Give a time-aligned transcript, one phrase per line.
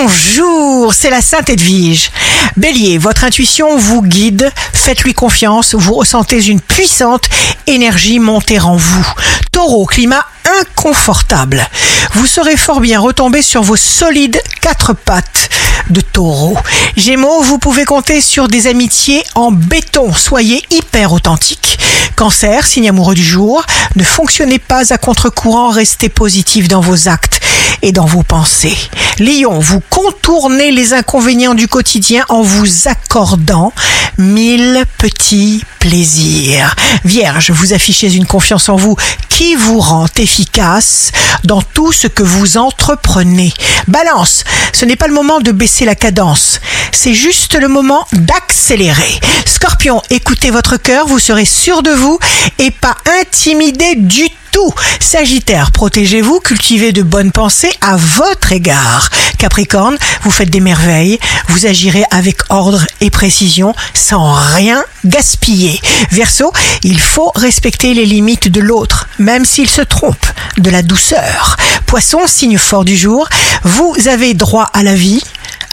[0.00, 2.12] Bonjour, c'est la Sainte Edwige.
[2.56, 7.28] Bélier, votre intuition vous guide, faites-lui confiance, vous ressentez une puissante
[7.66, 9.12] énergie monter en vous.
[9.50, 10.24] Taureau, climat
[10.60, 11.66] inconfortable.
[12.12, 15.50] Vous serez fort bien retomber sur vos solides quatre pattes
[15.90, 16.56] de taureau.
[16.96, 20.12] Gémeaux, vous pouvez compter sur des amitiés en béton.
[20.14, 21.78] Soyez hyper authentique.
[22.14, 23.64] Cancer, signe amoureux du jour,
[23.96, 27.37] ne fonctionnez pas à contre-courant, restez positif dans vos actes
[27.82, 28.76] et dans vos pensées.
[29.18, 33.72] Lion, vous contournez les inconvénients du quotidien en vous accordant
[34.18, 36.74] mille petits plaisirs.
[37.04, 38.96] Vierge, vous affichez une confiance en vous
[39.28, 41.12] qui vous rend efficace
[41.44, 43.52] dans tout ce que vous entreprenez.
[43.86, 46.60] Balance, ce n'est pas le moment de baisser la cadence,
[46.92, 49.20] c'est juste le moment d'accélérer.
[49.46, 52.18] Scorpion, écoutez votre cœur, vous serez sûr de vous
[52.58, 54.72] et pas intimidé du tout.
[55.00, 59.10] Sagittaire, protégez-vous, cultivez de bonnes pensées à votre égard.
[59.38, 65.80] Capricorne, vous faites des merveilles, vous agirez avec ordre et précision sans rien gaspiller.
[66.10, 70.26] Verseau, il faut respecter les limites de l'autre, même s'il se trompe,
[70.58, 71.56] de la douceur.
[71.86, 73.28] Poisson, signe fort du jour,
[73.62, 75.22] vous avez droit à la vie,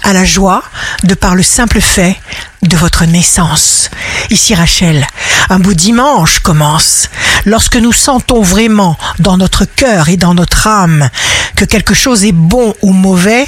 [0.04, 0.64] à la joie,
[1.04, 2.16] de par le simple fait
[2.64, 3.90] de votre naissance.
[4.30, 5.06] Ici Rachel,
[5.50, 7.10] un beau dimanche commence.
[7.46, 11.10] Lorsque nous sentons vraiment dans notre cœur et dans notre âme
[11.56, 13.46] que quelque chose est bon ou mauvais,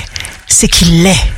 [0.47, 1.31] c'est qu'il l'est.